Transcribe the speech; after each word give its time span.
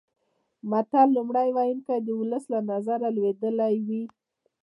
د 0.03 0.03
متل 0.71 1.07
لومړی 1.17 1.47
ویونکی 1.51 1.97
د 2.01 2.07
ولس 2.19 2.43
له 2.53 2.59
نظره 2.71 3.07
لوېدلی 3.15 3.73
وي 3.87 4.03